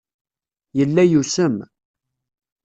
Yella 0.77 1.03
yusem. 1.11 1.55